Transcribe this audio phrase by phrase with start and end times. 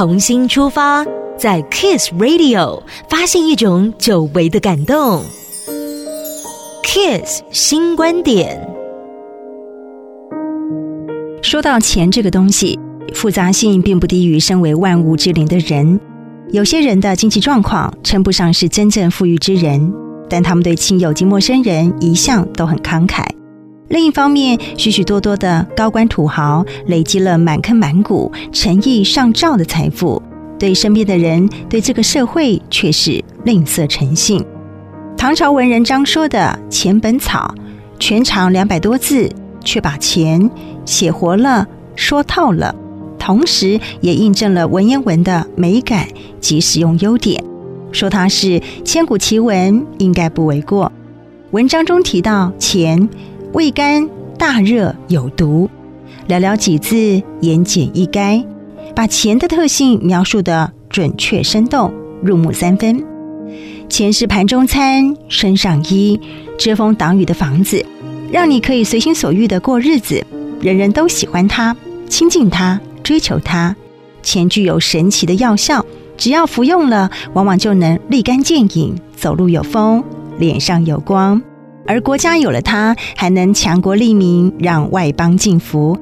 [0.00, 1.04] 重新出发，
[1.36, 5.22] 在 Kiss Radio 发现一种久违的感动。
[6.82, 8.66] Kiss 新观点。
[11.42, 12.80] 说到钱这个东西，
[13.12, 16.00] 复杂性并不低于身为万物之灵的人。
[16.50, 19.92] 有些人的经济状况称不上是真正富裕之人，
[20.30, 23.22] 但他们对亲友及陌生人一向都很慷慨。
[23.90, 30.22] 另一方面，许许多多的高官土豪累积了满坑满谷、诚意上照的财富，
[30.56, 34.44] 对身边的人、对这个社会却是吝啬诚信。
[35.16, 37.52] 唐朝文人张说的《钱本草》，
[37.98, 39.28] 全长两百多字，
[39.64, 40.48] 却把钱
[40.84, 41.66] 写活了、
[41.96, 42.72] 说透了，
[43.18, 46.06] 同时也印证了文言文的美感
[46.38, 47.42] 及实用优点。
[47.90, 50.92] 说它是千古奇文，应该不为过。
[51.50, 53.08] 文章中提到钱。
[53.52, 55.68] 味甘大热有毒，
[56.28, 58.44] 寥寥几字，言简意赅，
[58.94, 63.04] 把钱的特性描述得准确生动，入木三分。
[63.88, 66.18] 钱是盘中餐，身上衣，
[66.56, 67.84] 遮风挡雨的房子，
[68.30, 70.24] 让你可以随心所欲地过日子。
[70.60, 71.76] 人人都喜欢它，
[72.08, 73.74] 亲近它，追求它。
[74.22, 75.84] 钱具有神奇的药效，
[76.16, 80.04] 只要服用了，往往就能立竿见影，走路有风，
[80.38, 81.42] 脸上有光。
[81.90, 85.98] 而国家有了它，还能强国利民，让外邦敬服。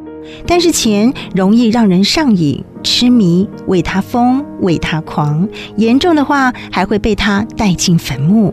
[0.46, 8.52] 但是钱容易让人上瘾、痴迷，为它疯，为它狂，严重的话还会被它带进坟墓。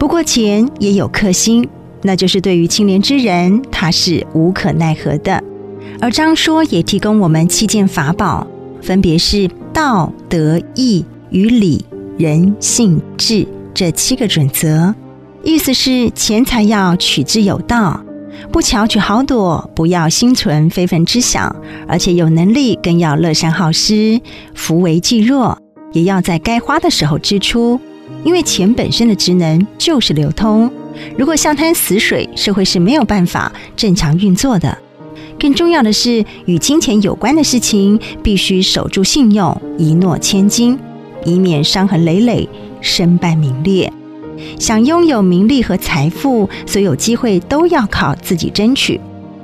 [0.00, 1.68] 不过钱也有克星，
[2.02, 5.40] 那就是对于清廉之人，他是无可奈何的。
[6.00, 8.44] 而张说也提供我们七件法宝，
[8.82, 11.84] 分别是道德义与礼
[12.18, 14.92] 仁信智这七个准则。
[15.42, 18.00] 意思是钱财要取之有道，
[18.50, 21.54] 不巧取豪夺，不要心存非分之想，
[21.86, 24.20] 而且有能力更要乐善好施，
[24.54, 25.56] 扶危济弱，
[25.92, 27.80] 也要在该花的时候支出。
[28.24, 30.70] 因为钱本身的职能就是流通，
[31.16, 34.76] 如果像滩死水，社会是没有办法正常运作的。
[35.38, 40.76] 更重要的是，与金钱有关的事情必须守住信用，一诺千金，
[41.24, 42.48] 以免伤痕累累，
[42.80, 43.90] 身败名裂。
[44.58, 49.00] 想拥有名利和财富，所有机会都要靠自己争取。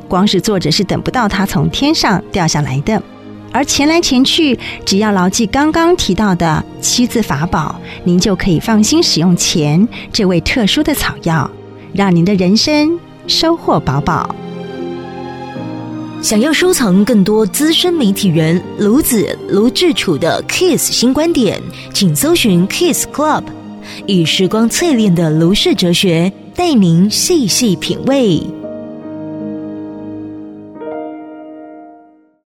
[0.08, 3.02] 光是坐着是等不到它从天上掉下来的。
[3.52, 11.48] 而钱来钱去，只要牢记刚刚提到的七字法宝，您就可以放心使用钱这味特殊的草药，
[11.92, 14.34] 让您的人生收获饱饱。
[16.20, 21.60] 想要收藏更多资深媒体人卢子卢志楚的 Kiss 新观点，
[21.92, 23.44] 请搜寻 Kiss Club。
[24.06, 28.40] 以时光淬炼的卢氏哲学，带您细细品味。